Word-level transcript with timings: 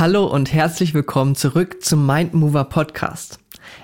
Hallo 0.00 0.24
und 0.24 0.50
herzlich 0.50 0.94
willkommen 0.94 1.34
zurück 1.34 1.84
zum 1.84 2.06
Mindmover 2.06 2.64
Podcast. 2.64 3.38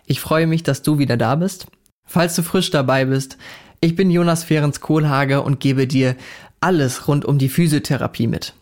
Ich 0.06 0.18
freue 0.18 0.46
mich, 0.46 0.62
dass 0.62 0.80
du 0.80 0.96
wieder 0.98 1.18
da 1.18 1.34
bist. 1.34 1.66
Falls 2.06 2.34
du 2.34 2.42
frisch 2.42 2.70
dabei 2.70 3.04
bist, 3.04 3.36
ich 3.82 3.96
bin 3.96 4.10
Jonas 4.10 4.42
Fehrens 4.42 4.80
Kohlhage 4.80 5.42
und 5.42 5.60
gebe 5.60 5.86
dir 5.86 6.16
alles 6.58 7.06
rund 7.06 7.26
um 7.26 7.36
die 7.36 7.50
Physiotherapie 7.50 8.28
mit. 8.28 8.54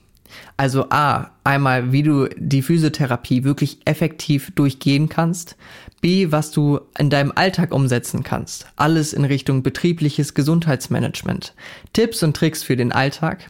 Also 0.56 0.90
A, 0.90 1.30
einmal, 1.45 1.93
wie 1.93 2.03
du 2.03 2.29
die 2.37 2.61
Physiotherapie 2.61 3.45
wirklich 3.45 3.79
effektiv 3.84 4.50
durchgehen 4.57 5.09
kannst. 5.09 5.55
B, 6.00 6.32
was 6.32 6.50
du 6.50 6.80
in 6.98 7.09
deinem 7.09 7.30
Alltag 7.36 7.73
umsetzen 7.73 8.25
kannst. 8.25 8.66
Alles 8.75 9.12
in 9.12 9.25
Richtung 9.25 9.62
betriebliches 9.62 10.34
Gesundheitsmanagement. 10.34 11.55
Tipps 11.93 12.21
und 12.25 12.36
Tricks 12.36 12.64
für 12.64 12.75
den 12.75 12.91
Alltag. 12.91 13.48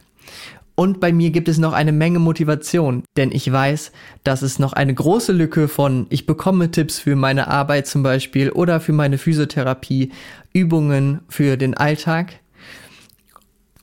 Und 0.75 0.99
bei 0.99 1.13
mir 1.13 1.31
gibt 1.31 1.47
es 1.47 1.57
noch 1.57 1.71
eine 1.71 1.93
Menge 1.93 2.19
Motivation, 2.19 3.03
denn 3.15 3.31
ich 3.31 3.49
weiß, 3.49 3.93
dass 4.25 4.41
es 4.41 4.59
noch 4.59 4.73
eine 4.73 4.93
große 4.93 5.31
Lücke 5.31 5.69
von 5.69 6.05
ich 6.09 6.25
bekomme 6.25 6.69
Tipps 6.69 6.99
für 6.99 7.15
meine 7.15 7.47
Arbeit 7.47 7.87
zum 7.87 8.03
Beispiel 8.03 8.51
oder 8.51 8.81
für 8.81 8.91
meine 8.91 9.17
Physiotherapie, 9.17 10.11
Übungen 10.53 11.21
für 11.29 11.55
den 11.55 11.75
Alltag 11.75 12.39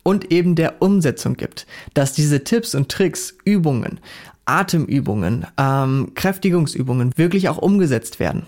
und 0.03 0.31
eben 0.31 0.55
der 0.55 0.83
Umsetzung 0.83 1.35
gibt, 1.35 1.67
dass 1.95 2.13
diese 2.13 2.45
Tipps 2.45 2.75
und 2.75 2.91
Tricks, 2.91 3.37
Übungen, 3.45 3.99
Atemübungen, 4.45 5.47
ähm, 5.57 6.13
Kräftigungsübungen 6.15 7.13
wirklich 7.17 7.49
auch 7.49 7.59
umgesetzt 7.59 8.21
werden. 8.21 8.45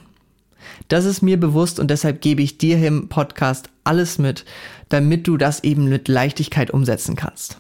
Das 0.89 1.07
ist 1.07 1.23
mir 1.23 1.39
bewusst 1.39 1.79
und 1.79 1.91
deshalb 1.91 2.21
gebe 2.21 2.43
ich 2.43 2.59
dir 2.59 2.85
im 2.87 3.09
Podcast 3.09 3.71
alles 3.85 4.19
mit, 4.19 4.45
damit 4.89 5.27
du 5.27 5.37
das 5.37 5.65
eben 5.65 5.89
mit 5.89 6.09
Leichtigkeit 6.09 6.71
umsetzen 6.71 7.17
kannst. 7.17 7.59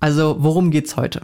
Also 0.00 0.36
worum 0.40 0.70
geht's 0.70 0.96
heute? 0.96 1.22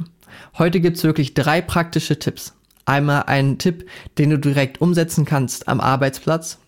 Heute 0.59 0.81
gibt's 0.81 1.05
wirklich 1.05 1.35
drei 1.35 1.61
praktische 1.61 2.19
Tipps. 2.19 2.55
Einmal 2.85 3.25
einen 3.25 3.59
Tipp, 3.59 3.89
den 4.19 4.31
du 4.31 4.39
direkt 4.39 4.81
umsetzen 4.81 5.25
kannst 5.25 5.69
am 5.69 5.81
Arbeitsplatz, 5.81 6.59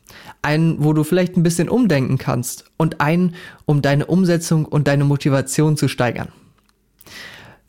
einen, 0.42 0.84
wo 0.84 0.92
du 0.92 1.04
vielleicht 1.04 1.36
ein 1.36 1.42
bisschen 1.42 1.68
umdenken 1.68 2.18
kannst 2.18 2.64
und 2.76 3.00
einen, 3.00 3.34
um 3.64 3.82
deine 3.82 4.06
Umsetzung 4.06 4.66
und 4.66 4.88
deine 4.88 5.04
Motivation 5.04 5.76
zu 5.76 5.88
steigern. 5.88 6.28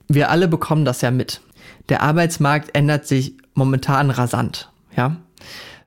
Wir 0.07 0.29
alle 0.29 0.47
bekommen 0.47 0.85
das 0.85 1.01
ja 1.01 1.11
mit. 1.11 1.41
Der 1.89 2.01
Arbeitsmarkt 2.01 2.75
ändert 2.75 3.07
sich 3.07 3.37
momentan 3.53 4.09
rasant, 4.09 4.71
ja? 4.95 5.17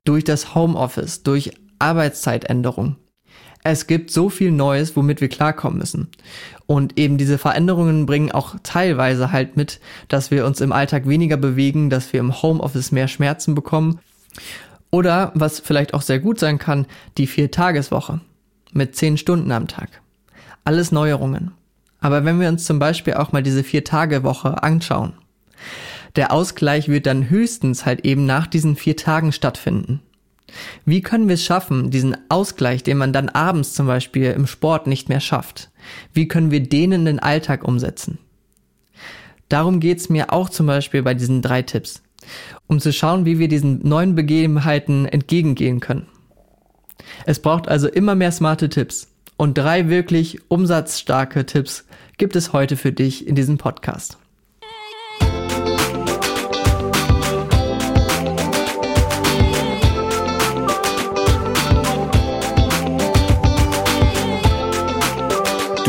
Durch 0.05 0.25
das 0.25 0.55
Homeoffice, 0.55 1.23
durch 1.23 1.53
Arbeitszeitänderung, 1.78 2.97
es 3.70 3.86
gibt 3.86 4.11
so 4.11 4.28
viel 4.28 4.50
Neues, 4.50 4.97
womit 4.97 5.20
wir 5.20 5.28
klarkommen 5.28 5.78
müssen. 5.78 6.09
Und 6.67 6.98
eben 6.98 7.17
diese 7.17 7.39
Veränderungen 7.39 8.06
bringen 8.06 8.33
auch 8.33 8.56
teilweise 8.62 9.33
halt 9.33 9.56
mit, 9.56 9.81
dass 10.09 10.31
wir 10.31 10.47
uns 10.47 10.61
im 10.61 10.72
Alltag 10.72 11.09
weniger 11.09 11.36
bewegen, 11.36 11.91
dass 11.91 12.12
wir 12.12 12.20
im 12.20 12.42
Homeoffice 12.42 12.92
mehr 12.92 13.09
Schmerzen 13.09 13.55
bekommen. 13.55 14.00
Oder, 14.91 15.33
was 15.34 15.61
vielleicht 15.61 15.94
auch 15.94 16.03
sehr 16.03 16.19
gut 16.19 16.39
sein 16.39 16.59
kann, 16.59 16.87
die 17.19 17.27
Vier-Tageswoche 17.27 18.20
mit 18.72 18.97
zehn 18.97 19.17
Stunden 19.17 19.53
am 19.53 19.69
Tag. 19.69 20.00
Alles 20.64 20.92
Neuerungen. 20.92 21.53
Aber 22.00 22.25
wenn 22.25 22.41
wir 22.41 22.48
uns 22.48 22.64
zum 22.64 22.78
Beispiel 22.78 23.14
auch 23.14 23.33
mal 23.33 23.42
diese 23.42 23.64
Vier-Tage-Woche 23.64 24.62
anschauen, 24.62 25.14
der 26.17 26.33
Ausgleich 26.33 26.89
wird 26.89 27.06
dann 27.06 27.31
höchstens 27.31 27.84
halt 27.84 28.05
eben 28.05 28.27
nach 28.27 28.47
diesen 28.47 28.75
vier 28.77 28.97
Tagen 28.97 29.33
stattfinden. 29.33 30.00
Wie 30.85 31.03
können 31.03 31.29
wir 31.29 31.35
es 31.35 31.45
schaffen, 31.45 31.91
diesen 31.91 32.17
Ausgleich, 32.29 32.83
den 32.83 32.99
man 32.99 33.13
dann 33.13 33.29
abends 33.29 33.75
zum 33.75 33.87
Beispiel 33.87 34.31
im 34.31 34.47
Sport 34.47 34.87
nicht 34.87 35.09
mehr 35.09 35.21
schafft, 35.21 35.71
wie 36.13 36.29
können 36.29 36.51
wir 36.51 36.63
den 36.63 36.93
in 36.93 37.05
den 37.05 37.19
Alltag 37.19 37.65
umsetzen? 37.65 38.19
Darum 39.49 39.81
geht's 39.81 40.09
mir 40.09 40.33
auch 40.33 40.49
zum 40.49 40.67
Beispiel 40.67 41.03
bei 41.03 41.15
diesen 41.15 41.43
drei 41.43 41.63
Tipps, 41.63 42.03
um 42.67 42.81
zu 42.81 42.93
schauen, 42.93 43.25
wie 43.25 43.39
wir 43.39 43.49
diesen 43.49 43.87
neuen 43.87 44.15
Begebenheiten 44.15 45.07
entgegengehen 45.07 45.81
können. 45.81 46.07
Es 47.25 47.41
braucht 47.41 47.69
also 47.69 47.89
immer 47.89 48.15
mehr 48.15 48.33
smarte 48.33 48.69
Tipps 48.69 49.09
und 49.37 49.59
drei 49.59 49.89
wirklich 49.89 50.41
umsatzstarke 50.49 51.47
Tipps 51.47 51.85
gibt 52.19 52.37
es 52.37 52.53
heute 52.53 52.77
für 52.77 52.93
dich 52.93 53.27
in 53.27 53.35
diesem 53.35 53.59
Podcast. 53.59 54.19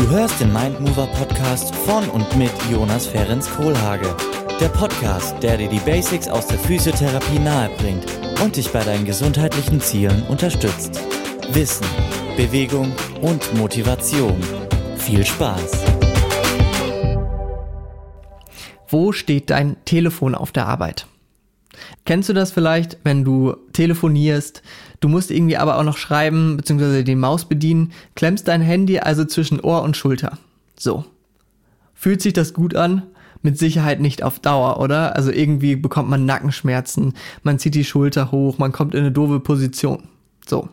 Du 0.08 0.14
hörst 0.14 0.40
den 0.40 0.50
Mindmover 0.54 1.06
Podcast 1.08 1.74
von 1.74 2.08
und 2.08 2.34
mit 2.38 2.50
Jonas 2.70 3.06
Ferens 3.06 3.46
Kohlhage. 3.50 4.16
Der 4.58 4.70
Podcast, 4.70 5.42
der 5.42 5.58
dir 5.58 5.68
die 5.68 5.80
Basics 5.80 6.28
aus 6.28 6.46
der 6.46 6.58
Physiotherapie 6.58 7.38
nahebringt 7.38 8.06
und 8.42 8.56
dich 8.56 8.72
bei 8.72 8.82
deinen 8.82 9.04
gesundheitlichen 9.04 9.82
Zielen 9.82 10.22
unterstützt. 10.22 10.98
Wissen, 11.52 11.86
Bewegung 12.38 12.90
und 13.20 13.54
Motivation. 13.58 14.40
Viel 14.96 15.26
Spaß! 15.26 15.84
Wo 18.88 19.12
steht 19.12 19.50
dein 19.50 19.76
Telefon 19.84 20.34
auf 20.34 20.52
der 20.52 20.68
Arbeit? 20.68 21.06
Kennst 22.06 22.30
du 22.30 22.32
das 22.32 22.50
vielleicht, 22.50 22.96
wenn 23.04 23.24
du 23.24 23.56
telefonierst, 23.74 24.62
du 25.00 25.08
musst 25.08 25.30
irgendwie 25.30 25.56
aber 25.56 25.78
auch 25.78 25.84
noch 25.84 25.96
schreiben 25.96 26.56
bzw. 26.56 27.02
die 27.02 27.14
Maus 27.14 27.46
bedienen, 27.46 27.92
klemmst 28.14 28.48
dein 28.48 28.60
Handy 28.60 28.98
also 28.98 29.24
zwischen 29.24 29.60
Ohr 29.60 29.82
und 29.82 29.96
Schulter. 29.96 30.38
So. 30.78 31.04
Fühlt 31.94 32.22
sich 32.22 32.32
das 32.32 32.54
gut 32.54 32.76
an? 32.76 33.02
Mit 33.42 33.58
Sicherheit 33.58 34.00
nicht 34.00 34.22
auf 34.22 34.40
Dauer, 34.40 34.80
oder? 34.80 35.14
Also 35.14 35.30
irgendwie 35.30 35.76
bekommt 35.76 36.08
man 36.10 36.26
Nackenschmerzen, 36.26 37.14
man 37.42 37.58
zieht 37.58 37.74
die 37.74 37.84
Schulter 37.84 38.32
hoch, 38.32 38.58
man 38.58 38.72
kommt 38.72 38.94
in 38.94 39.00
eine 39.00 39.12
doofe 39.12 39.40
Position. 39.40 40.08
So. 40.46 40.68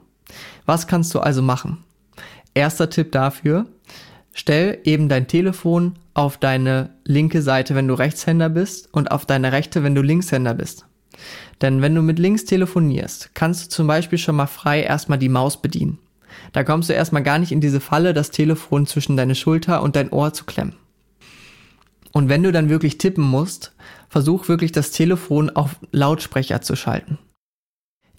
Was 0.66 0.88
kannst 0.88 1.14
du 1.14 1.20
also 1.20 1.42
machen? 1.42 1.84
Erster 2.56 2.90
Tipp 2.90 3.12
dafür, 3.12 3.68
stell 4.34 4.80
eben 4.84 5.10
dein 5.10 5.28
Telefon 5.28 5.94
auf 6.16 6.38
deine 6.38 6.92
linke 7.04 7.42
Seite, 7.42 7.76
wenn 7.76 7.88
du 7.88 7.94
Rechtshänder 7.94 8.50
bist 8.50 8.92
und 8.94 9.12
auf 9.12 9.26
deine 9.26 9.52
rechte, 9.52 9.84
wenn 9.84 9.94
du 9.94 10.02
Linkshänder 10.02 10.54
bist. 10.54 10.86
Denn 11.62 11.82
wenn 11.82 11.96
du 11.96 12.02
mit 12.02 12.20
links 12.20 12.46
telefonierst, 12.46 13.32
kannst 13.34 13.66
du 13.66 13.70
zum 13.70 13.88
Beispiel 13.88 14.18
schon 14.18 14.36
mal 14.36 14.48
frei 14.48 14.82
erstmal 14.82 15.20
die 15.20 15.30
Maus 15.30 15.62
bedienen. 15.62 16.00
Da 16.54 16.64
kommst 16.64 16.90
du 16.90 16.94
erstmal 16.94 17.24
gar 17.24 17.40
nicht 17.40 17.52
in 17.52 17.62
diese 17.62 17.80
Falle, 17.80 18.14
das 18.14 18.32
Telefon 18.32 18.86
zwischen 18.86 19.18
deine 19.18 19.36
Schulter 19.36 19.82
und 19.82 19.96
dein 19.96 20.12
Ohr 20.12 20.34
zu 20.34 20.46
klemmen. 20.46 20.76
Und 22.12 22.30
wenn 22.30 22.44
du 22.44 22.52
dann 22.52 22.70
wirklich 22.70 22.98
tippen 22.98 23.24
musst, 23.24 23.74
versuch 24.10 24.48
wirklich 24.48 24.72
das 24.72 24.92
Telefon 24.92 25.50
auf 25.50 25.76
Lautsprecher 25.92 26.62
zu 26.62 26.76
schalten. 26.76 27.18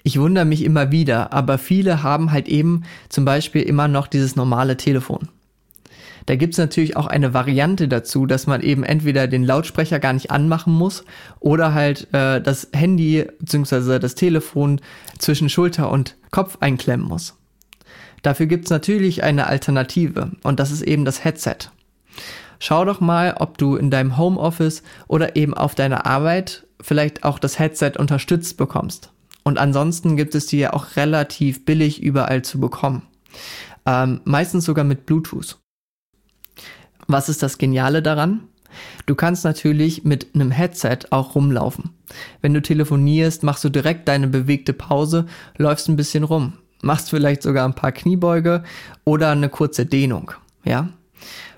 Ich 0.02 0.20
wundere 0.20 0.44
mich 0.44 0.62
immer 0.62 0.92
wieder, 0.92 1.32
aber 1.32 1.58
viele 1.58 2.02
haben 2.02 2.30
halt 2.30 2.46
eben 2.46 2.84
zum 3.08 3.24
Beispiel 3.24 3.62
immer 3.62 3.88
noch 3.88 4.06
dieses 4.06 4.36
normale 4.36 4.76
Telefon. 4.76 5.28
Da 6.26 6.34
gibt's 6.34 6.58
natürlich 6.58 6.96
auch 6.96 7.06
eine 7.06 7.34
Variante 7.34 7.86
dazu, 7.86 8.26
dass 8.26 8.48
man 8.48 8.60
eben 8.60 8.82
entweder 8.82 9.28
den 9.28 9.44
Lautsprecher 9.44 10.00
gar 10.00 10.12
nicht 10.12 10.30
anmachen 10.32 10.72
muss 10.72 11.04
oder 11.38 11.72
halt 11.72 12.12
äh, 12.12 12.40
das 12.40 12.68
Handy 12.72 13.26
bzw. 13.38 14.00
das 14.00 14.16
Telefon 14.16 14.80
zwischen 15.18 15.48
Schulter 15.48 15.90
und 15.90 16.16
Kopf 16.32 16.58
einklemmen 16.60 17.06
muss. 17.06 17.38
Dafür 18.22 18.46
gibt's 18.46 18.70
natürlich 18.70 19.22
eine 19.22 19.46
Alternative 19.46 20.32
und 20.42 20.58
das 20.58 20.72
ist 20.72 20.82
eben 20.82 21.04
das 21.04 21.22
Headset. 21.24 21.70
Schau 22.58 22.84
doch 22.84 23.00
mal, 23.00 23.34
ob 23.38 23.58
du 23.58 23.76
in 23.76 23.90
deinem 23.90 24.16
Homeoffice 24.16 24.82
oder 25.06 25.36
eben 25.36 25.54
auf 25.54 25.74
deiner 25.74 26.06
Arbeit 26.06 26.66
vielleicht 26.80 27.22
auch 27.24 27.38
das 27.38 27.58
Headset 27.58 27.92
unterstützt 27.98 28.56
bekommst. 28.56 29.12
Und 29.44 29.58
ansonsten 29.58 30.16
gibt 30.16 30.34
es 30.34 30.46
die 30.46 30.58
ja 30.58 30.72
auch 30.72 30.96
relativ 30.96 31.64
billig 31.64 32.02
überall 32.02 32.42
zu 32.42 32.58
bekommen. 32.58 33.02
Ähm, 33.84 34.20
meistens 34.24 34.64
sogar 34.64 34.84
mit 34.84 35.06
Bluetooth. 35.06 35.58
Was 37.06 37.28
ist 37.28 37.42
das 37.42 37.58
Geniale 37.58 38.02
daran? 38.02 38.48
Du 39.06 39.14
kannst 39.14 39.44
natürlich 39.44 40.04
mit 40.04 40.34
einem 40.34 40.50
Headset 40.50 40.98
auch 41.10 41.34
rumlaufen. 41.34 41.90
Wenn 42.42 42.54
du 42.54 42.60
telefonierst, 42.62 43.42
machst 43.42 43.64
du 43.64 43.68
direkt 43.68 44.08
deine 44.08 44.28
bewegte 44.28 44.72
Pause, 44.72 45.26
läufst 45.56 45.88
ein 45.88 45.96
bisschen 45.96 46.24
rum, 46.24 46.54
machst 46.82 47.10
vielleicht 47.10 47.42
sogar 47.42 47.66
ein 47.66 47.74
paar 47.74 47.92
Kniebeuge 47.92 48.64
oder 49.04 49.30
eine 49.30 49.48
kurze 49.48 49.86
Dehnung, 49.86 50.32
ja? 50.64 50.88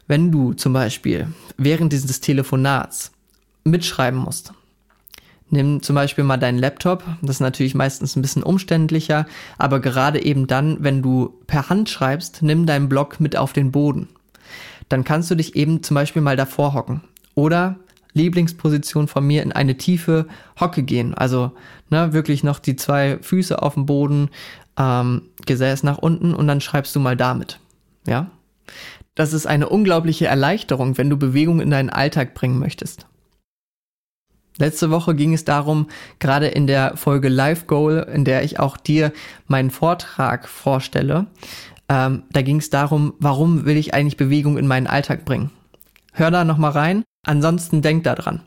Wenn 0.06 0.32
du 0.32 0.54
zum 0.54 0.72
Beispiel 0.72 1.28
während 1.58 1.92
dieses 1.92 2.20
Telefonats 2.20 3.12
mitschreiben 3.64 4.18
musst, 4.18 4.52
nimm 5.50 5.82
zum 5.82 5.96
Beispiel 5.96 6.24
mal 6.24 6.38
deinen 6.38 6.58
Laptop, 6.58 7.04
das 7.20 7.36
ist 7.36 7.40
natürlich 7.40 7.74
meistens 7.74 8.16
ein 8.16 8.22
bisschen 8.22 8.42
umständlicher, 8.42 9.26
aber 9.58 9.80
gerade 9.80 10.22
eben 10.22 10.46
dann, 10.46 10.78
wenn 10.80 11.02
du 11.02 11.34
per 11.46 11.68
Hand 11.68 11.90
schreibst, 11.90 12.42
nimm 12.42 12.64
deinen 12.64 12.88
Block 12.88 13.20
mit 13.20 13.36
auf 13.36 13.52
den 13.52 13.70
Boden 13.70 14.08
dann 14.88 15.04
kannst 15.04 15.30
du 15.30 15.34
dich 15.34 15.56
eben 15.56 15.82
zum 15.82 15.94
Beispiel 15.94 16.22
mal 16.22 16.36
davor 16.36 16.74
hocken. 16.74 17.02
Oder 17.34 17.76
Lieblingsposition 18.14 19.08
von 19.08 19.26
mir 19.26 19.42
in 19.42 19.52
eine 19.52 19.76
tiefe 19.76 20.26
Hocke 20.58 20.82
gehen. 20.82 21.14
Also 21.14 21.52
ne, 21.90 22.12
wirklich 22.12 22.42
noch 22.42 22.58
die 22.58 22.76
zwei 22.76 23.18
Füße 23.20 23.62
auf 23.62 23.74
dem 23.74 23.86
Boden, 23.86 24.30
ähm, 24.78 25.22
Gesäß 25.46 25.82
nach 25.82 25.98
unten 25.98 26.34
und 26.34 26.46
dann 26.46 26.60
schreibst 26.60 26.94
du 26.96 27.00
mal 27.00 27.16
damit. 27.16 27.60
Ja? 28.06 28.30
Das 29.14 29.32
ist 29.32 29.46
eine 29.46 29.68
unglaubliche 29.68 30.26
Erleichterung, 30.26 30.98
wenn 30.98 31.10
du 31.10 31.16
Bewegung 31.16 31.60
in 31.60 31.70
deinen 31.70 31.90
Alltag 31.90 32.34
bringen 32.34 32.58
möchtest. 32.58 33.06
Letzte 34.58 34.90
Woche 34.90 35.14
ging 35.14 35.34
es 35.34 35.44
darum, 35.44 35.86
gerade 36.18 36.48
in 36.48 36.66
der 36.66 36.96
Folge 36.96 37.28
Life 37.28 37.66
Goal, 37.66 38.08
in 38.12 38.24
der 38.24 38.42
ich 38.42 38.58
auch 38.58 38.76
dir 38.76 39.12
meinen 39.46 39.70
Vortrag 39.70 40.48
vorstelle, 40.48 41.26
ähm, 41.88 42.24
da 42.30 42.42
ging 42.42 42.58
es 42.58 42.70
darum, 42.70 43.14
warum 43.18 43.64
will 43.64 43.76
ich 43.76 43.94
eigentlich 43.94 44.16
Bewegung 44.16 44.58
in 44.58 44.66
meinen 44.66 44.86
Alltag 44.86 45.24
bringen. 45.24 45.50
Hör 46.12 46.30
da 46.30 46.44
nochmal 46.44 46.72
rein. 46.72 47.04
Ansonsten 47.26 47.82
denk 47.82 48.04
da 48.04 48.14
dran. 48.14 48.42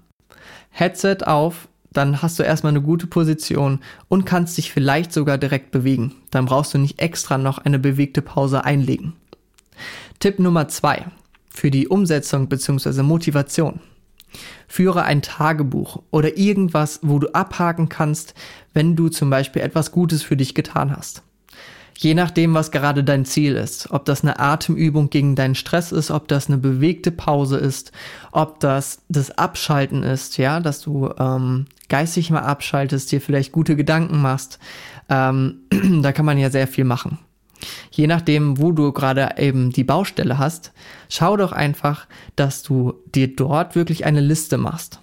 Headset 0.69 1.19
auf, 1.25 1.67
dann 1.91 2.21
hast 2.21 2.39
du 2.39 2.43
erstmal 2.43 2.71
eine 2.71 2.81
gute 2.81 3.07
Position 3.07 3.79
und 4.07 4.25
kannst 4.25 4.57
dich 4.57 4.71
vielleicht 4.71 5.11
sogar 5.11 5.37
direkt 5.37 5.71
bewegen. 5.71 6.15
Dann 6.31 6.45
brauchst 6.45 6.73
du 6.73 6.77
nicht 6.77 6.99
extra 6.99 7.37
noch 7.37 7.57
eine 7.57 7.79
bewegte 7.79 8.21
Pause 8.21 8.63
einlegen. 8.63 9.13
Tipp 10.19 10.39
Nummer 10.39 10.67
zwei 10.67 11.05
für 11.49 11.71
die 11.71 11.87
Umsetzung 11.87 12.47
bzw. 12.47 13.03
Motivation. 13.03 13.81
Führe 14.67 15.03
ein 15.03 15.21
Tagebuch 15.21 16.01
oder 16.11 16.37
irgendwas, 16.37 16.99
wo 17.01 17.19
du 17.19 17.33
abhaken 17.33 17.89
kannst, 17.89 18.33
wenn 18.73 18.95
du 18.95 19.09
zum 19.09 19.29
Beispiel 19.29 19.61
etwas 19.61 19.91
Gutes 19.91 20.23
für 20.23 20.37
dich 20.37 20.55
getan 20.55 20.95
hast. 20.95 21.23
Je 21.97 22.13
nachdem, 22.13 22.53
was 22.53 22.71
gerade 22.71 23.03
dein 23.03 23.25
Ziel 23.25 23.55
ist, 23.55 23.91
ob 23.91 24.05
das 24.05 24.23
eine 24.23 24.39
Atemübung 24.39 25.09
gegen 25.09 25.35
deinen 25.35 25.55
Stress 25.55 25.91
ist, 25.91 26.09
ob 26.11 26.27
das 26.27 26.47
eine 26.47 26.57
bewegte 26.57 27.11
Pause 27.11 27.57
ist, 27.57 27.91
ob 28.31 28.59
das 28.59 29.01
das 29.07 29.37
Abschalten 29.37 30.03
ist, 30.03 30.37
ja, 30.37 30.59
dass 30.59 30.81
du 30.81 31.09
ähm, 31.19 31.67
geistig 31.89 32.31
mal 32.31 32.39
abschaltest, 32.39 33.11
dir 33.11 33.21
vielleicht 33.21 33.51
gute 33.51 33.75
Gedanken 33.75 34.21
machst, 34.21 34.57
ähm, 35.09 35.59
da 36.01 36.11
kann 36.11 36.25
man 36.25 36.37
ja 36.37 36.49
sehr 36.49 36.67
viel 36.67 36.85
machen. 36.85 37.19
Je 37.91 38.07
nachdem, 38.07 38.57
wo 38.57 38.71
du 38.71 38.91
gerade 38.91 39.35
eben 39.37 39.71
die 39.71 39.83
Baustelle 39.83 40.39
hast, 40.39 40.71
schau 41.09 41.37
doch 41.37 41.51
einfach, 41.51 42.07
dass 42.35 42.63
du 42.63 42.95
dir 43.13 43.35
dort 43.35 43.75
wirklich 43.75 44.05
eine 44.05 44.21
Liste 44.21 44.57
machst. 44.57 44.99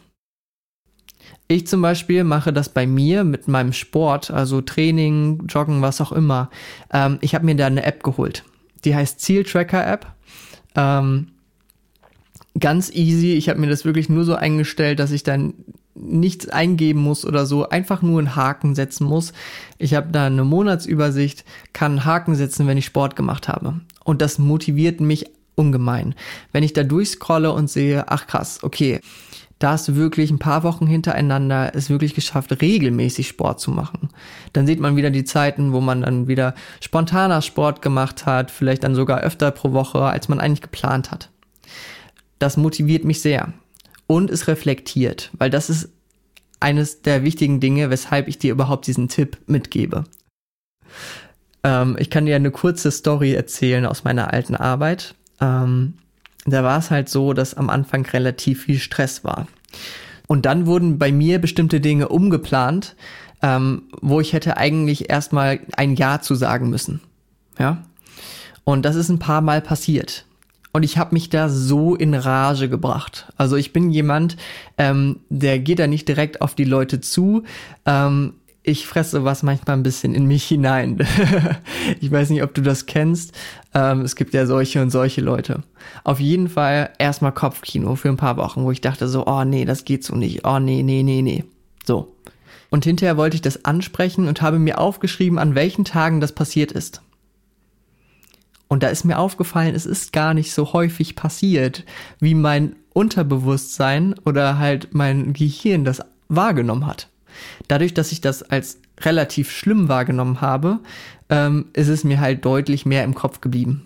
Ich 1.50 1.66
zum 1.66 1.80
Beispiel 1.80 2.24
mache 2.24 2.52
das 2.52 2.68
bei 2.68 2.86
mir 2.86 3.24
mit 3.24 3.48
meinem 3.48 3.72
Sport, 3.72 4.30
also 4.30 4.60
Training, 4.60 5.46
Joggen, 5.48 5.80
was 5.80 6.02
auch 6.02 6.12
immer. 6.12 6.50
Ähm, 6.92 7.16
ich 7.22 7.34
habe 7.34 7.46
mir 7.46 7.56
da 7.56 7.66
eine 7.66 7.84
App 7.84 8.02
geholt. 8.02 8.44
Die 8.84 8.94
heißt 8.94 9.20
Zieltracker 9.20 9.86
App. 9.86 10.06
Ähm, 10.76 11.28
ganz 12.60 12.90
easy. 12.90 13.32
Ich 13.32 13.48
habe 13.48 13.60
mir 13.60 13.68
das 13.68 13.86
wirklich 13.86 14.10
nur 14.10 14.24
so 14.24 14.34
eingestellt, 14.34 15.00
dass 15.00 15.10
ich 15.10 15.22
dann 15.22 15.54
nichts 15.94 16.48
eingeben 16.50 17.00
muss 17.00 17.24
oder 17.24 17.46
so, 17.46 17.68
einfach 17.68 18.02
nur 18.02 18.18
einen 18.18 18.36
Haken 18.36 18.74
setzen 18.74 19.06
muss. 19.06 19.32
Ich 19.78 19.94
habe 19.94 20.12
da 20.12 20.26
eine 20.26 20.44
Monatsübersicht, 20.44 21.44
kann 21.72 21.92
einen 21.92 22.04
Haken 22.04 22.34
setzen, 22.34 22.66
wenn 22.66 22.78
ich 22.78 22.84
Sport 22.84 23.16
gemacht 23.16 23.48
habe. 23.48 23.80
Und 24.04 24.20
das 24.22 24.38
motiviert 24.38 25.00
mich 25.00 25.26
ungemein. 25.54 26.14
Wenn 26.52 26.62
ich 26.62 26.72
da 26.72 26.84
durchscrolle 26.84 27.52
und 27.52 27.68
sehe, 27.68 28.08
ach 28.08 28.26
krass, 28.26 28.60
okay, 28.62 29.00
da 29.58 29.72
hast 29.72 29.88
du 29.88 29.96
wirklich 29.96 30.30
ein 30.30 30.38
paar 30.38 30.62
Wochen 30.62 30.86
hintereinander 30.86 31.72
es 31.74 31.90
wirklich 31.90 32.14
geschafft, 32.14 32.62
regelmäßig 32.62 33.28
Sport 33.28 33.60
zu 33.60 33.70
machen. 33.70 34.08
Dann 34.52 34.66
sieht 34.66 34.78
man 34.78 34.96
wieder 34.96 35.10
die 35.10 35.24
Zeiten, 35.24 35.72
wo 35.72 35.80
man 35.80 36.02
dann 36.02 36.28
wieder 36.28 36.54
spontaner 36.80 37.42
Sport 37.42 37.82
gemacht 37.82 38.24
hat, 38.24 38.50
vielleicht 38.50 38.84
dann 38.84 38.94
sogar 38.94 39.20
öfter 39.20 39.50
pro 39.50 39.72
Woche, 39.72 40.02
als 40.02 40.28
man 40.28 40.38
eigentlich 40.38 40.62
geplant 40.62 41.10
hat. 41.10 41.30
Das 42.38 42.56
motiviert 42.56 43.04
mich 43.04 43.20
sehr 43.20 43.52
und 44.06 44.30
es 44.30 44.46
reflektiert, 44.46 45.30
weil 45.38 45.50
das 45.50 45.70
ist 45.70 45.90
eines 46.60 47.02
der 47.02 47.24
wichtigen 47.24 47.60
Dinge, 47.60 47.90
weshalb 47.90 48.28
ich 48.28 48.38
dir 48.38 48.52
überhaupt 48.52 48.86
diesen 48.86 49.08
Tipp 49.08 49.38
mitgebe. 49.46 50.04
Ähm, 51.64 51.96
ich 51.98 52.10
kann 52.10 52.26
dir 52.26 52.36
eine 52.36 52.50
kurze 52.50 52.90
Story 52.90 53.32
erzählen 53.34 53.86
aus 53.86 54.04
meiner 54.04 54.32
alten 54.32 54.54
Arbeit. 54.54 55.14
Ähm, 55.40 55.94
da 56.50 56.62
war 56.64 56.78
es 56.78 56.90
halt 56.90 57.08
so, 57.08 57.32
dass 57.32 57.54
am 57.54 57.70
Anfang 57.70 58.04
relativ 58.06 58.64
viel 58.64 58.78
Stress 58.78 59.24
war. 59.24 59.46
Und 60.26 60.46
dann 60.46 60.66
wurden 60.66 60.98
bei 60.98 61.10
mir 61.10 61.40
bestimmte 61.40 61.80
Dinge 61.80 62.08
umgeplant, 62.08 62.94
ähm, 63.42 63.82
wo 64.00 64.20
ich 64.20 64.32
hätte 64.32 64.56
eigentlich 64.56 65.10
erstmal 65.10 65.60
ein 65.76 65.94
Ja 65.94 66.20
zu 66.20 66.34
sagen 66.34 66.70
müssen. 66.70 67.00
Ja. 67.58 67.82
Und 68.64 68.84
das 68.84 68.96
ist 68.96 69.08
ein 69.08 69.18
paar 69.18 69.40
Mal 69.40 69.60
passiert. 69.60 70.26
Und 70.72 70.82
ich 70.82 70.98
habe 70.98 71.14
mich 71.14 71.30
da 71.30 71.48
so 71.48 71.94
in 71.94 72.14
Rage 72.14 72.68
gebracht. 72.68 73.32
Also 73.36 73.56
ich 73.56 73.72
bin 73.72 73.90
jemand, 73.90 74.36
ähm, 74.76 75.20
der 75.30 75.58
geht 75.58 75.78
da 75.78 75.86
nicht 75.86 76.06
direkt 76.06 76.42
auf 76.42 76.54
die 76.54 76.64
Leute 76.64 77.00
zu. 77.00 77.44
Ähm, 77.86 78.34
ich 78.68 78.86
fresse 78.86 79.24
was 79.24 79.42
manchmal 79.42 79.76
ein 79.76 79.82
bisschen 79.82 80.14
in 80.14 80.26
mich 80.26 80.44
hinein. 80.44 80.98
ich 82.00 82.10
weiß 82.10 82.28
nicht, 82.30 82.42
ob 82.42 82.52
du 82.54 82.60
das 82.60 82.84
kennst. 82.84 83.32
Ähm, 83.74 84.02
es 84.02 84.14
gibt 84.14 84.34
ja 84.34 84.44
solche 84.44 84.82
und 84.82 84.90
solche 84.90 85.22
Leute. 85.22 85.62
Auf 86.04 86.20
jeden 86.20 86.50
Fall 86.50 86.90
erstmal 86.98 87.32
Kopfkino 87.32 87.96
für 87.96 88.10
ein 88.10 88.18
paar 88.18 88.36
Wochen, 88.36 88.62
wo 88.64 88.70
ich 88.70 88.82
dachte 88.82 89.08
so, 89.08 89.26
oh 89.26 89.44
nee, 89.44 89.64
das 89.64 89.86
geht 89.86 90.04
so 90.04 90.14
nicht. 90.14 90.44
Oh 90.46 90.58
nee, 90.58 90.82
nee, 90.82 91.02
nee, 91.02 91.22
nee. 91.22 91.44
So. 91.86 92.14
Und 92.68 92.84
hinterher 92.84 93.16
wollte 93.16 93.36
ich 93.36 93.42
das 93.42 93.64
ansprechen 93.64 94.28
und 94.28 94.42
habe 94.42 94.58
mir 94.58 94.78
aufgeschrieben, 94.78 95.38
an 95.38 95.54
welchen 95.54 95.86
Tagen 95.86 96.20
das 96.20 96.32
passiert 96.32 96.70
ist. 96.70 97.00
Und 98.68 98.82
da 98.82 98.88
ist 98.88 99.04
mir 99.04 99.18
aufgefallen, 99.18 99.74
es 99.74 99.86
ist 99.86 100.12
gar 100.12 100.34
nicht 100.34 100.52
so 100.52 100.74
häufig 100.74 101.16
passiert, 101.16 101.84
wie 102.20 102.34
mein 102.34 102.76
Unterbewusstsein 102.92 104.14
oder 104.26 104.58
halt 104.58 104.92
mein 104.92 105.32
Gehirn 105.32 105.84
das 105.86 106.02
wahrgenommen 106.28 106.86
hat. 106.86 107.07
Dadurch, 107.68 107.94
dass 107.94 108.12
ich 108.12 108.20
das 108.20 108.42
als 108.42 108.80
relativ 109.00 109.50
schlimm 109.50 109.88
wahrgenommen 109.88 110.40
habe, 110.40 110.80
ähm, 111.28 111.66
ist 111.72 111.88
es 111.88 112.04
mir 112.04 112.20
halt 112.20 112.44
deutlich 112.44 112.86
mehr 112.86 113.04
im 113.04 113.14
Kopf 113.14 113.40
geblieben. 113.40 113.84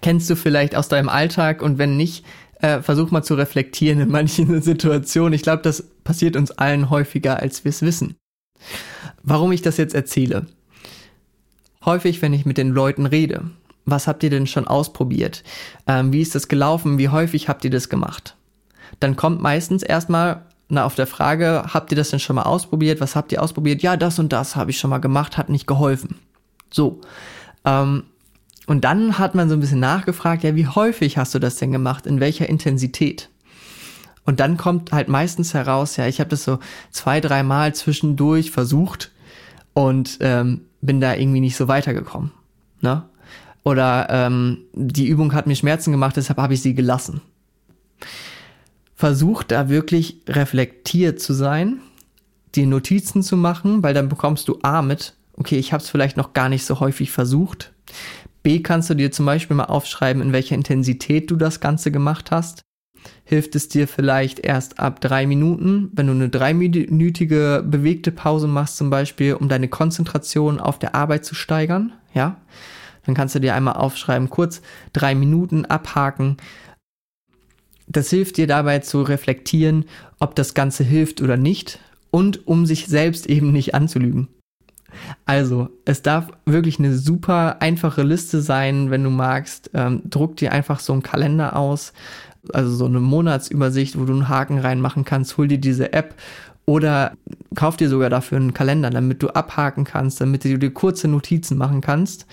Kennst 0.00 0.30
du 0.30 0.36
vielleicht 0.36 0.76
aus 0.76 0.88
deinem 0.88 1.08
Alltag 1.08 1.60
und 1.60 1.78
wenn 1.78 1.96
nicht, 1.96 2.24
äh, 2.60 2.82
versuch 2.82 3.10
mal 3.10 3.22
zu 3.22 3.34
reflektieren 3.34 4.00
in 4.00 4.10
manchen 4.10 4.60
Situationen. 4.62 5.32
Ich 5.32 5.42
glaube, 5.42 5.62
das 5.62 5.84
passiert 6.04 6.36
uns 6.36 6.50
allen 6.50 6.90
häufiger, 6.90 7.40
als 7.40 7.64
wir 7.64 7.70
es 7.70 7.82
wissen. 7.82 8.16
Warum 9.22 9.52
ich 9.52 9.62
das 9.62 9.76
jetzt 9.76 9.94
erzähle? 9.94 10.46
Häufig, 11.84 12.22
wenn 12.22 12.32
ich 12.32 12.44
mit 12.44 12.58
den 12.58 12.70
Leuten 12.70 13.06
rede, 13.06 13.50
was 13.84 14.06
habt 14.06 14.22
ihr 14.22 14.30
denn 14.30 14.46
schon 14.46 14.66
ausprobiert? 14.66 15.44
Ähm, 15.86 16.12
wie 16.12 16.20
ist 16.20 16.34
das 16.34 16.48
gelaufen? 16.48 16.98
Wie 16.98 17.08
häufig 17.08 17.48
habt 17.48 17.64
ihr 17.64 17.70
das 17.70 17.88
gemacht? 17.88 18.36
Dann 19.00 19.16
kommt 19.16 19.40
meistens 19.40 19.82
erstmal 19.82 20.44
na, 20.68 20.84
auf 20.84 20.94
der 20.94 21.06
Frage, 21.06 21.64
habt 21.72 21.90
ihr 21.90 21.96
das 21.96 22.10
denn 22.10 22.20
schon 22.20 22.36
mal 22.36 22.42
ausprobiert? 22.42 23.00
Was 23.00 23.16
habt 23.16 23.32
ihr 23.32 23.42
ausprobiert? 23.42 23.82
Ja, 23.82 23.96
das 23.96 24.18
und 24.18 24.32
das 24.32 24.54
habe 24.54 24.70
ich 24.70 24.78
schon 24.78 24.90
mal 24.90 24.98
gemacht, 24.98 25.38
hat 25.38 25.48
nicht 25.48 25.66
geholfen. 25.66 26.16
So. 26.70 27.00
Ähm, 27.64 28.04
und 28.66 28.84
dann 28.84 29.18
hat 29.18 29.34
man 29.34 29.48
so 29.48 29.56
ein 29.56 29.60
bisschen 29.60 29.80
nachgefragt, 29.80 30.44
ja, 30.44 30.54
wie 30.54 30.66
häufig 30.66 31.16
hast 31.16 31.34
du 31.34 31.38
das 31.38 31.56
denn 31.56 31.72
gemacht? 31.72 32.06
In 32.06 32.20
welcher 32.20 32.48
Intensität? 32.48 33.30
Und 34.26 34.40
dann 34.40 34.58
kommt 34.58 34.92
halt 34.92 35.08
meistens 35.08 35.54
heraus, 35.54 35.96
ja, 35.96 36.06
ich 36.06 36.20
habe 36.20 36.28
das 36.28 36.44
so 36.44 36.58
zwei, 36.90 37.22
dreimal 37.22 37.74
zwischendurch 37.74 38.50
versucht 38.50 39.10
und 39.72 40.18
ähm, 40.20 40.66
bin 40.82 41.00
da 41.00 41.14
irgendwie 41.14 41.40
nicht 41.40 41.56
so 41.56 41.66
weitergekommen. 41.66 42.30
Ne? 42.82 43.04
Oder 43.64 44.08
ähm, 44.10 44.58
die 44.74 45.06
Übung 45.06 45.32
hat 45.32 45.46
mir 45.46 45.56
Schmerzen 45.56 45.92
gemacht, 45.92 46.16
deshalb 46.18 46.38
habe 46.38 46.52
ich 46.52 46.60
sie 46.60 46.74
gelassen. 46.74 47.22
Versuch 48.98 49.44
da 49.44 49.68
wirklich 49.68 50.22
reflektiert 50.28 51.20
zu 51.20 51.32
sein, 51.32 51.78
die 52.56 52.66
Notizen 52.66 53.22
zu 53.22 53.36
machen, 53.36 53.84
weil 53.84 53.94
dann 53.94 54.08
bekommst 54.08 54.48
du 54.48 54.58
A 54.62 54.82
mit, 54.82 55.14
okay, 55.36 55.56
ich 55.56 55.72
habe 55.72 55.84
es 55.84 55.88
vielleicht 55.88 56.16
noch 56.16 56.32
gar 56.32 56.48
nicht 56.48 56.66
so 56.66 56.80
häufig 56.80 57.12
versucht. 57.12 57.72
B 58.42 58.58
kannst 58.58 58.90
du 58.90 58.94
dir 58.94 59.12
zum 59.12 59.24
Beispiel 59.24 59.54
mal 59.54 59.66
aufschreiben, 59.66 60.20
in 60.20 60.32
welcher 60.32 60.56
Intensität 60.56 61.30
du 61.30 61.36
das 61.36 61.60
Ganze 61.60 61.92
gemacht 61.92 62.32
hast. 62.32 62.62
Hilft 63.22 63.54
es 63.54 63.68
dir 63.68 63.86
vielleicht 63.86 64.40
erst 64.40 64.80
ab 64.80 65.00
drei 65.00 65.28
Minuten, 65.28 65.92
wenn 65.92 66.08
du 66.08 66.12
eine 66.12 66.28
dreiminütige 66.28 67.64
bewegte 67.64 68.10
Pause 68.10 68.48
machst, 68.48 68.78
zum 68.78 68.90
Beispiel, 68.90 69.34
um 69.34 69.48
deine 69.48 69.68
Konzentration 69.68 70.58
auf 70.58 70.80
der 70.80 70.96
Arbeit 70.96 71.24
zu 71.24 71.36
steigern, 71.36 71.92
ja? 72.14 72.40
Dann 73.06 73.14
kannst 73.14 73.36
du 73.36 73.38
dir 73.38 73.54
einmal 73.54 73.76
aufschreiben, 73.76 74.28
kurz 74.28 74.60
drei 74.92 75.14
Minuten 75.14 75.64
abhaken. 75.64 76.36
Das 77.88 78.10
hilft 78.10 78.36
dir 78.36 78.46
dabei 78.46 78.80
zu 78.80 79.02
reflektieren, 79.02 79.86
ob 80.20 80.34
das 80.34 80.54
Ganze 80.54 80.84
hilft 80.84 81.22
oder 81.22 81.36
nicht 81.36 81.78
und 82.10 82.46
um 82.46 82.66
sich 82.66 82.86
selbst 82.86 83.26
eben 83.26 83.52
nicht 83.52 83.74
anzulügen. 83.74 84.28
Also, 85.26 85.68
es 85.84 86.02
darf 86.02 86.28
wirklich 86.46 86.78
eine 86.78 86.94
super 86.94 87.60
einfache 87.60 88.02
Liste 88.02 88.40
sein, 88.40 88.90
wenn 88.90 89.04
du 89.04 89.10
magst. 89.10 89.70
Ähm, 89.74 90.02
druck 90.08 90.36
dir 90.36 90.52
einfach 90.52 90.80
so 90.80 90.92
einen 90.92 91.02
Kalender 91.02 91.56
aus, 91.56 91.92
also 92.52 92.74
so 92.74 92.86
eine 92.86 93.00
Monatsübersicht, 93.00 93.98
wo 93.98 94.04
du 94.04 94.14
einen 94.14 94.28
Haken 94.28 94.58
reinmachen 94.58 95.04
kannst. 95.04 95.36
Hol 95.36 95.48
dir 95.48 95.58
diese 95.58 95.92
App 95.92 96.14
oder 96.64 97.12
kauf 97.54 97.76
dir 97.76 97.88
sogar 97.88 98.10
dafür 98.10 98.38
einen 98.38 98.54
Kalender, 98.54 98.90
damit 98.90 99.22
du 99.22 99.28
abhaken 99.28 99.84
kannst, 99.84 100.20
damit 100.20 100.44
du 100.44 100.58
dir 100.58 100.70
kurze 100.72 101.08
Notizen 101.08 101.58
machen 101.58 101.80
kannst 101.80 102.26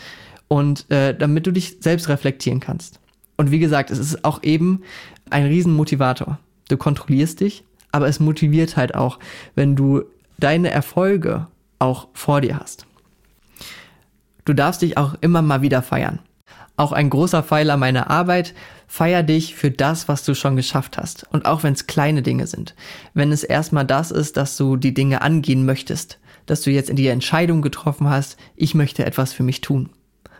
und 0.47 0.89
äh, 0.91 1.15
damit 1.17 1.47
du 1.47 1.51
dich 1.51 1.77
selbst 1.81 2.09
reflektieren 2.09 2.59
kannst. 2.59 2.99
Und 3.37 3.51
wie 3.51 3.59
gesagt, 3.59 3.91
es 3.91 3.99
ist 3.99 4.23
auch 4.23 4.43
eben 4.43 4.81
ein 5.29 5.45
Riesenmotivator. 5.45 6.39
Du 6.69 6.77
kontrollierst 6.77 7.41
dich, 7.41 7.63
aber 7.91 8.07
es 8.07 8.19
motiviert 8.19 8.77
halt 8.77 8.95
auch, 8.95 9.19
wenn 9.55 9.75
du 9.75 10.03
deine 10.37 10.69
Erfolge 10.69 11.47
auch 11.79 12.07
vor 12.13 12.41
dir 12.41 12.59
hast. 12.59 12.85
Du 14.45 14.53
darfst 14.53 14.81
dich 14.81 14.97
auch 14.97 15.15
immer 15.21 15.41
mal 15.41 15.61
wieder 15.61 15.81
feiern. 15.81 16.19
Auch 16.77 16.91
ein 16.91 17.09
großer 17.09 17.41
Pfeiler 17.41 17.77
meiner 17.77 18.09
Arbeit 18.09 18.53
Feier 18.87 19.23
dich 19.23 19.55
für 19.55 19.71
das, 19.71 20.07
was 20.07 20.23
du 20.23 20.35
schon 20.35 20.55
geschafft 20.55 20.97
hast. 20.97 21.25
Und 21.31 21.45
auch 21.45 21.63
wenn 21.63 21.73
es 21.73 21.87
kleine 21.87 22.21
Dinge 22.21 22.47
sind. 22.47 22.75
Wenn 23.13 23.31
es 23.31 23.43
erstmal 23.43 23.85
das 23.85 24.11
ist, 24.11 24.37
dass 24.37 24.57
du 24.57 24.77
die 24.77 24.93
Dinge 24.93 25.21
angehen 25.21 25.65
möchtest. 25.65 26.19
Dass 26.45 26.61
du 26.61 26.69
jetzt 26.69 26.89
in 26.89 26.95
die 26.95 27.07
Entscheidung 27.07 27.61
getroffen 27.61 28.09
hast, 28.09 28.37
ich 28.55 28.75
möchte 28.75 29.05
etwas 29.05 29.33
für 29.33 29.43
mich 29.43 29.61
tun. 29.61 29.89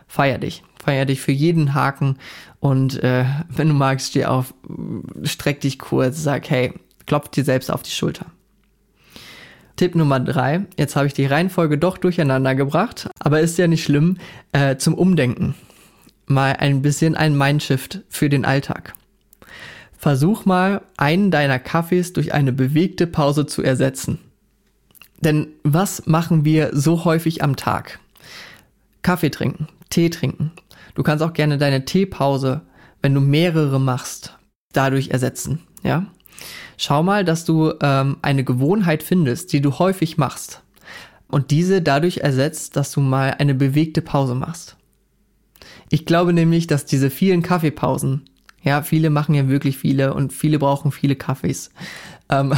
Feier 0.06 0.38
dich. 0.38 0.62
Feier 0.82 1.04
dich 1.04 1.20
für 1.20 1.32
jeden 1.32 1.74
Haken. 1.74 2.18
Und 2.60 3.02
äh, 3.02 3.24
wenn 3.48 3.68
du 3.68 3.74
magst, 3.74 4.08
steh 4.10 4.26
auf, 4.26 4.54
streck 5.24 5.60
dich 5.60 5.78
kurz, 5.78 6.22
sag, 6.22 6.48
hey, 6.50 6.72
klopf 7.06 7.28
dir 7.28 7.44
selbst 7.44 7.70
auf 7.70 7.82
die 7.82 7.90
Schulter. 7.90 8.26
Tipp 9.76 9.94
Nummer 9.94 10.20
drei. 10.20 10.66
Jetzt 10.78 10.96
habe 10.96 11.06
ich 11.06 11.12
die 11.12 11.26
Reihenfolge 11.26 11.76
doch 11.76 11.98
durcheinander 11.98 12.54
gebracht, 12.54 13.10
aber 13.18 13.40
ist 13.40 13.58
ja 13.58 13.66
nicht 13.66 13.84
schlimm. 13.84 14.16
Äh, 14.52 14.76
zum 14.76 14.94
Umdenken. 14.94 15.54
Mal 16.26 16.54
ein 16.54 16.82
bisschen 16.82 17.14
ein 17.14 17.36
Mindshift 17.36 18.00
für 18.08 18.28
den 18.28 18.44
Alltag. 18.44 18.94
Versuch 19.98 20.44
mal, 20.44 20.82
einen 20.96 21.30
deiner 21.30 21.58
Kaffees 21.58 22.12
durch 22.12 22.32
eine 22.32 22.52
bewegte 22.52 23.06
Pause 23.06 23.46
zu 23.46 23.62
ersetzen. 23.62 24.18
Denn 25.20 25.48
was 25.62 26.06
machen 26.06 26.44
wir 26.44 26.70
so 26.72 27.04
häufig 27.04 27.42
am 27.42 27.56
Tag? 27.56 27.98
Kaffee 29.02 29.30
trinken, 29.30 29.68
Tee 29.90 30.10
trinken. 30.10 30.52
Du 30.94 31.02
kannst 31.02 31.22
auch 31.22 31.32
gerne 31.32 31.58
deine 31.58 31.84
Teepause, 31.84 32.62
wenn 33.02 33.14
du 33.14 33.20
mehrere 33.20 33.80
machst, 33.80 34.38
dadurch 34.72 35.10
ersetzen. 35.10 35.60
Ja? 35.82 36.06
Schau 36.76 37.02
mal, 37.02 37.24
dass 37.24 37.44
du 37.44 37.72
ähm, 37.80 38.16
eine 38.22 38.44
Gewohnheit 38.44 39.02
findest, 39.02 39.52
die 39.52 39.60
du 39.60 39.78
häufig 39.78 40.18
machst 40.18 40.62
und 41.28 41.50
diese 41.50 41.82
dadurch 41.82 42.18
ersetzt, 42.18 42.76
dass 42.76 42.92
du 42.92 43.00
mal 43.00 43.34
eine 43.38 43.54
bewegte 43.54 44.02
Pause 44.02 44.34
machst. 44.34 44.76
Ich 45.90 46.04
glaube 46.04 46.32
nämlich, 46.32 46.66
dass 46.66 46.84
diese 46.84 47.10
vielen 47.10 47.42
Kaffeepausen, 47.42 48.22
ja, 48.62 48.82
viele 48.82 49.10
machen 49.10 49.34
ja 49.34 49.48
wirklich 49.48 49.78
viele 49.78 50.12
und 50.14 50.32
viele 50.32 50.58
brauchen 50.58 50.90
viele 50.90 51.14
Kaffees. 51.14 51.70
Ähm, 52.28 52.52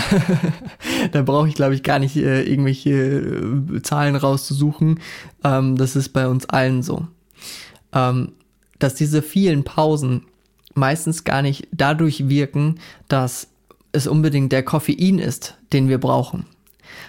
da 1.13 1.23
brauche 1.23 1.49
ich, 1.49 1.55
glaube 1.55 1.75
ich, 1.75 1.83
gar 1.83 1.99
nicht 1.99 2.17
äh, 2.17 2.43
irgendwelche 2.43 2.91
äh, 2.91 3.83
Zahlen 3.83 4.17
rauszusuchen. 4.17 5.01
Ähm, 5.45 5.77
das 5.77 5.97
ist 5.97 6.11
bei 6.11 6.27
uns 6.27 6.47
allen 6.47 6.83
so. 6.83 7.07
Ähm, 7.93 8.33
dass 8.79 8.95
diese 8.95 9.23
vielen 9.23 9.65
Pausen 9.65 10.27
meistens 10.75 11.25
gar 11.25 11.43
nicht 11.43 11.69
dadurch 11.73 12.29
wirken, 12.29 12.79
dass 13.09 13.49
es 13.93 14.07
unbedingt 14.07 14.53
der 14.53 14.63
Koffein 14.63 15.19
ist, 15.19 15.57
den 15.73 15.89
wir 15.89 15.99
brauchen, 15.99 16.47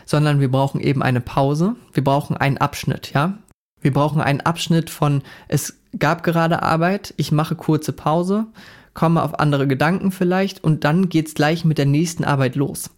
sondern 0.06 0.40
wir 0.40 0.50
brauchen 0.50 0.82
eben 0.82 1.04
eine 1.04 1.22
Pause, 1.22 1.76
wir 1.94 2.04
brauchen 2.04 2.38
einen 2.38 2.58
Abschnitt, 2.58 3.12
ja. 3.14 3.38
Wir 3.82 3.94
brauchen 3.94 4.20
einen 4.20 4.42
Abschnitt 4.42 4.90
von, 4.90 5.22
es 5.48 5.80
gab 5.98 6.24
gerade 6.24 6.64
Arbeit, 6.64 7.14
ich 7.16 7.32
mache 7.32 7.56
kurze 7.56 7.94
Pause, 7.94 8.48
komme 8.94 9.24
auf 9.24 9.40
andere 9.40 9.68
Gedanken 9.68 10.12
vielleicht 10.12 10.62
und 10.62 10.84
dann 10.84 11.08
geht's 11.08 11.34
gleich 11.34 11.64
mit 11.64 11.78
der 11.78 11.86
nächsten 11.86 12.26
Arbeit 12.26 12.58
los. 12.58 12.90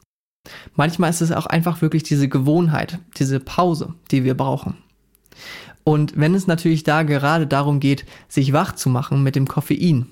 Manchmal 0.75 1.11
ist 1.11 1.21
es 1.21 1.31
auch 1.31 1.45
einfach 1.45 1.83
wirklich 1.83 2.01
diese 2.01 2.27
Gewohnheit, 2.27 2.97
diese 3.17 3.39
Pause, 3.39 3.93
die 4.09 4.23
wir 4.23 4.35
brauchen. 4.35 4.77
Und 5.83 6.17
wenn 6.17 6.35
es 6.35 6.47
natürlich 6.47 6.83
da 6.83 7.03
gerade 7.03 7.47
darum 7.47 7.79
geht, 7.79 8.05
sich 8.27 8.53
wach 8.53 8.75
zu 8.75 8.89
machen 8.89 9.23
mit 9.23 9.35
dem 9.35 9.47
Koffein, 9.47 10.07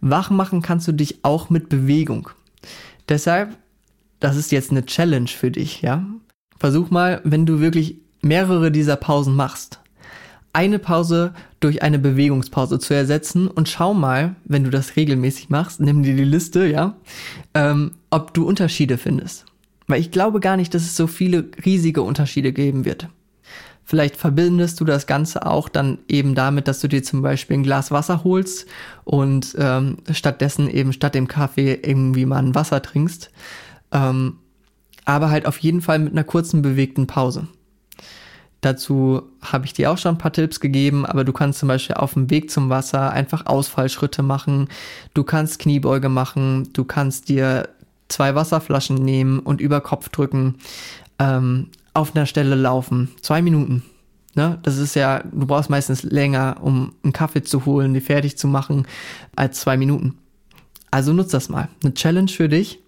wach 0.00 0.30
machen 0.30 0.62
kannst 0.62 0.88
du 0.88 0.92
dich 0.92 1.24
auch 1.24 1.50
mit 1.50 1.68
Bewegung. 1.68 2.30
Deshalb, 3.08 3.56
das 4.20 4.36
ist 4.36 4.52
jetzt 4.52 4.70
eine 4.70 4.84
Challenge 4.84 5.28
für 5.28 5.50
dich, 5.50 5.82
ja. 5.82 6.04
Versuch 6.58 6.90
mal, 6.90 7.20
wenn 7.24 7.46
du 7.46 7.60
wirklich 7.60 7.96
mehrere 8.20 8.70
dieser 8.70 8.96
Pausen 8.96 9.34
machst, 9.34 9.80
eine 10.52 10.78
Pause 10.78 11.32
durch 11.60 11.82
eine 11.82 11.98
Bewegungspause 11.98 12.78
zu 12.78 12.92
ersetzen 12.94 13.48
und 13.48 13.68
schau 13.68 13.94
mal, 13.94 14.34
wenn 14.44 14.64
du 14.64 14.70
das 14.70 14.96
regelmäßig 14.96 15.48
machst, 15.48 15.80
nimm 15.80 16.02
dir 16.02 16.16
die 16.16 16.24
Liste, 16.24 16.66
ja, 16.66 16.96
ähm, 17.54 17.92
ob 18.10 18.34
du 18.34 18.46
Unterschiede 18.46 18.98
findest. 18.98 19.46
Weil 19.86 20.00
ich 20.00 20.10
glaube 20.10 20.40
gar 20.40 20.56
nicht, 20.56 20.74
dass 20.74 20.82
es 20.82 20.96
so 20.96 21.06
viele 21.06 21.50
riesige 21.64 22.02
Unterschiede 22.02 22.52
geben 22.52 22.84
wird. 22.84 23.08
Vielleicht 23.90 24.16
verbindest 24.16 24.78
du 24.78 24.84
das 24.84 25.08
Ganze 25.08 25.44
auch 25.44 25.68
dann 25.68 25.98
eben 26.06 26.36
damit, 26.36 26.68
dass 26.68 26.78
du 26.78 26.86
dir 26.86 27.02
zum 27.02 27.22
Beispiel 27.22 27.56
ein 27.56 27.64
Glas 27.64 27.90
Wasser 27.90 28.22
holst 28.22 28.68
und 29.02 29.56
ähm, 29.58 29.96
stattdessen 30.12 30.70
eben 30.70 30.92
statt 30.92 31.16
dem 31.16 31.26
Kaffee 31.26 31.74
irgendwie 31.82 32.24
mal 32.24 32.38
ein 32.38 32.54
Wasser 32.54 32.82
trinkst. 32.82 33.32
Ähm, 33.90 34.36
aber 35.06 35.30
halt 35.30 35.44
auf 35.44 35.58
jeden 35.58 35.80
Fall 35.80 35.98
mit 35.98 36.12
einer 36.12 36.22
kurzen 36.22 36.62
bewegten 36.62 37.08
Pause. 37.08 37.48
Dazu 38.60 39.22
habe 39.42 39.64
ich 39.64 39.72
dir 39.72 39.90
auch 39.90 39.98
schon 39.98 40.14
ein 40.14 40.18
paar 40.18 40.32
Tipps 40.32 40.60
gegeben, 40.60 41.04
aber 41.04 41.24
du 41.24 41.32
kannst 41.32 41.58
zum 41.58 41.66
Beispiel 41.66 41.96
auf 41.96 42.12
dem 42.12 42.30
Weg 42.30 42.48
zum 42.48 42.70
Wasser 42.70 43.10
einfach 43.10 43.46
Ausfallschritte 43.46 44.22
machen. 44.22 44.68
Du 45.14 45.24
kannst 45.24 45.58
Kniebeuge 45.58 46.08
machen. 46.08 46.68
Du 46.74 46.84
kannst 46.84 47.28
dir 47.28 47.68
zwei 48.06 48.36
Wasserflaschen 48.36 48.94
nehmen 48.94 49.40
und 49.40 49.60
über 49.60 49.80
Kopf 49.80 50.10
drücken. 50.10 50.58
Ähm, 51.18 51.70
auf 51.94 52.14
einer 52.14 52.26
Stelle 52.26 52.54
laufen. 52.54 53.10
Zwei 53.20 53.42
Minuten. 53.42 53.82
Ne? 54.34 54.58
Das 54.62 54.78
ist 54.78 54.94
ja, 54.94 55.22
du 55.24 55.46
brauchst 55.46 55.70
meistens 55.70 56.02
länger, 56.02 56.58
um 56.60 56.94
einen 57.02 57.12
Kaffee 57.12 57.42
zu 57.42 57.66
holen, 57.66 57.94
die 57.94 58.00
fertig 58.00 58.38
zu 58.38 58.46
machen, 58.46 58.86
als 59.34 59.60
zwei 59.60 59.76
Minuten. 59.76 60.18
Also 60.90 61.12
nutz 61.12 61.30
das 61.30 61.48
mal. 61.48 61.68
Eine 61.82 61.94
Challenge 61.94 62.30
für 62.30 62.48
dich. 62.48 62.80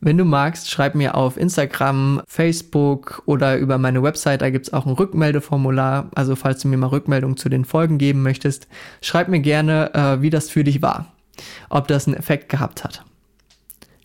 Wenn 0.00 0.16
du 0.16 0.24
magst, 0.24 0.70
schreib 0.70 0.94
mir 0.94 1.16
auf 1.16 1.36
Instagram, 1.36 2.22
Facebook 2.28 3.22
oder 3.26 3.58
über 3.58 3.78
meine 3.78 4.02
Website, 4.02 4.42
da 4.42 4.50
gibt's 4.50 4.72
auch 4.72 4.86
ein 4.86 4.92
Rückmeldeformular. 4.92 6.10
Also 6.14 6.36
falls 6.36 6.62
du 6.62 6.68
mir 6.68 6.76
mal 6.76 6.86
Rückmeldung 6.86 7.36
zu 7.36 7.48
den 7.48 7.64
Folgen 7.64 7.98
geben 7.98 8.22
möchtest, 8.22 8.68
schreib 9.00 9.28
mir 9.28 9.40
gerne, 9.40 9.92
äh, 9.94 10.22
wie 10.22 10.30
das 10.30 10.50
für 10.50 10.64
dich 10.64 10.82
war. 10.82 11.12
Ob 11.68 11.88
das 11.88 12.06
einen 12.06 12.16
Effekt 12.16 12.48
gehabt 12.48 12.84
hat. 12.84 13.04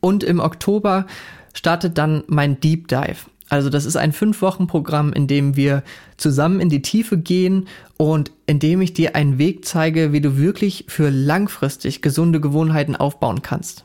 Und 0.00 0.24
im 0.24 0.40
Oktober 0.40 1.06
startet 1.52 1.98
dann 1.98 2.24
mein 2.26 2.58
Deep 2.60 2.88
Dive. 2.88 3.26
Also 3.50 3.68
das 3.70 3.84
ist 3.84 3.96
ein 3.96 4.12
Fünf-Wochen-Programm, 4.12 5.12
in 5.12 5.26
dem 5.26 5.54
wir 5.54 5.82
zusammen 6.16 6.60
in 6.60 6.70
die 6.70 6.82
Tiefe 6.82 7.18
gehen 7.18 7.68
und 7.98 8.32
in 8.46 8.58
dem 8.58 8.80
ich 8.80 8.94
dir 8.94 9.14
einen 9.14 9.38
Weg 9.38 9.66
zeige, 9.66 10.12
wie 10.12 10.20
du 10.20 10.38
wirklich 10.38 10.86
für 10.88 11.10
langfristig 11.10 12.00
gesunde 12.00 12.40
Gewohnheiten 12.40 12.96
aufbauen 12.96 13.42
kannst. 13.42 13.84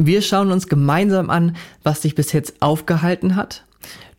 Wir 0.00 0.22
schauen 0.22 0.52
uns 0.52 0.68
gemeinsam 0.68 1.28
an, 1.28 1.56
was 1.82 2.02
dich 2.02 2.14
bis 2.14 2.32
jetzt 2.32 2.62
aufgehalten 2.62 3.34
hat. 3.34 3.64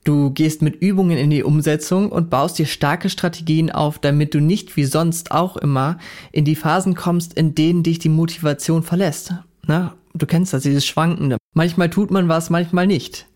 Du 0.03 0.29
gehst 0.29 0.61
mit 0.61 0.81
Übungen 0.81 1.17
in 1.17 1.29
die 1.29 1.43
Umsetzung 1.43 2.11
und 2.11 2.29
baust 2.29 2.59
dir 2.59 2.65
starke 2.65 3.09
Strategien 3.09 3.71
auf, 3.71 3.97
damit 3.97 4.33
du 4.33 4.41
nicht 4.41 4.75
wie 4.75 4.83
sonst 4.83 5.31
auch 5.31 5.55
immer 5.55 5.97
in 6.33 6.43
die 6.43 6.57
Phasen 6.57 6.95
kommst, 6.95 7.33
in 7.33 7.55
denen 7.55 7.83
dich 7.83 7.97
die 7.97 8.09
Motivation 8.09 8.83
verlässt. 8.83 9.33
Na, 9.67 9.95
du 10.13 10.25
kennst 10.25 10.51
das, 10.51 10.63
dieses 10.63 10.85
Schwankende. 10.85 11.37
Manchmal 11.53 11.89
tut 11.89 12.11
man 12.11 12.27
was, 12.27 12.49
manchmal 12.49 12.85
nicht. 12.85 13.27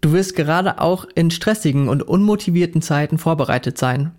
Du 0.00 0.12
wirst 0.12 0.36
gerade 0.36 0.80
auch 0.80 1.06
in 1.16 1.32
stressigen 1.32 1.88
und 1.88 2.04
unmotivierten 2.04 2.82
Zeiten 2.82 3.18
vorbereitet 3.18 3.78
sein. 3.78 4.12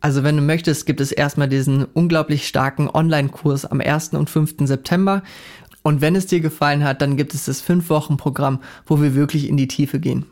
Also 0.00 0.22
wenn 0.22 0.36
du 0.36 0.42
möchtest, 0.42 0.86
gibt 0.86 1.00
es 1.00 1.10
erstmal 1.10 1.48
diesen 1.48 1.84
unglaublich 1.84 2.46
starken 2.46 2.88
Online-Kurs 2.88 3.64
am 3.64 3.80
1. 3.80 4.10
und 4.10 4.30
5. 4.30 4.54
September. 4.60 5.22
Und 5.86 6.00
wenn 6.00 6.16
es 6.16 6.26
dir 6.26 6.40
gefallen 6.40 6.82
hat, 6.82 7.00
dann 7.00 7.16
gibt 7.16 7.32
es 7.32 7.44
das 7.44 7.62
5-Wochen-Programm, 7.62 8.58
wo 8.86 9.00
wir 9.00 9.14
wirklich 9.14 9.48
in 9.48 9.56
die 9.56 9.68
Tiefe 9.68 10.00
gehen. 10.00 10.26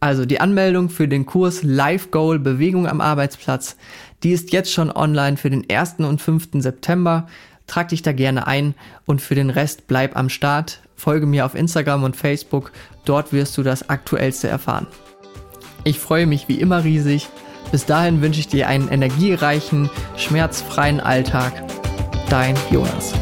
Also 0.00 0.26
die 0.26 0.38
Anmeldung 0.38 0.90
für 0.90 1.08
den 1.08 1.24
Kurs 1.24 1.62
Life 1.62 2.10
Goal 2.10 2.38
Bewegung 2.38 2.86
am 2.86 3.00
Arbeitsplatz, 3.00 3.78
die 4.22 4.32
ist 4.32 4.52
jetzt 4.52 4.70
schon 4.70 4.90
online 4.90 5.38
für 5.38 5.48
den 5.48 5.64
1. 5.70 6.00
und 6.00 6.20
5. 6.20 6.48
September. 6.58 7.26
Trag 7.66 7.88
dich 7.88 8.02
da 8.02 8.12
gerne 8.12 8.46
ein 8.46 8.74
und 9.06 9.22
für 9.22 9.34
den 9.34 9.48
Rest 9.48 9.86
bleib 9.86 10.14
am 10.14 10.28
Start. 10.28 10.82
Folge 10.94 11.24
mir 11.24 11.46
auf 11.46 11.54
Instagram 11.54 12.04
und 12.04 12.14
Facebook, 12.14 12.72
dort 13.06 13.32
wirst 13.32 13.56
du 13.56 13.62
das 13.62 13.88
Aktuellste 13.88 14.46
erfahren. 14.46 14.88
Ich 15.84 15.98
freue 15.98 16.26
mich 16.26 16.48
wie 16.48 16.60
immer 16.60 16.84
riesig. 16.84 17.30
Bis 17.72 17.86
dahin 17.86 18.20
wünsche 18.20 18.40
ich 18.40 18.48
dir 18.48 18.68
einen 18.68 18.88
energiereichen, 18.88 19.88
schmerzfreien 20.18 21.00
Alltag. 21.00 21.64
Dein 22.28 22.56
Jonas. 22.70 23.14